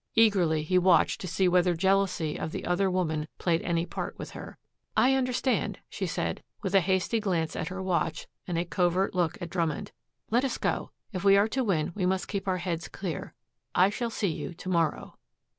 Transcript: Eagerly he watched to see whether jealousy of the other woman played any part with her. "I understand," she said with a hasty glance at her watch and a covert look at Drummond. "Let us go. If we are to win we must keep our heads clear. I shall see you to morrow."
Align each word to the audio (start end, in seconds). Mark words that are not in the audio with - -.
Eagerly 0.15 0.63
he 0.63 0.79
watched 0.79 1.21
to 1.21 1.27
see 1.27 1.47
whether 1.47 1.75
jealousy 1.75 2.35
of 2.35 2.51
the 2.51 2.65
other 2.65 2.89
woman 2.89 3.27
played 3.37 3.61
any 3.61 3.85
part 3.85 4.17
with 4.17 4.31
her. 4.31 4.57
"I 4.97 5.13
understand," 5.13 5.77
she 5.89 6.07
said 6.07 6.41
with 6.63 6.73
a 6.73 6.81
hasty 6.81 7.19
glance 7.19 7.55
at 7.55 7.67
her 7.67 7.83
watch 7.83 8.27
and 8.47 8.57
a 8.57 8.65
covert 8.65 9.13
look 9.13 9.39
at 9.39 9.51
Drummond. 9.51 9.91
"Let 10.31 10.43
us 10.43 10.57
go. 10.57 10.89
If 11.13 11.23
we 11.23 11.37
are 11.37 11.47
to 11.49 11.63
win 11.63 11.91
we 11.93 12.07
must 12.07 12.27
keep 12.27 12.47
our 12.47 12.57
heads 12.57 12.87
clear. 12.87 13.35
I 13.75 13.91
shall 13.91 14.09
see 14.09 14.31
you 14.31 14.55
to 14.55 14.69
morrow." 14.69 15.19